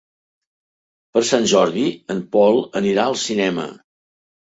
[1.17, 1.85] Per Sant Jordi
[2.17, 3.73] en Pol anirà al cinema.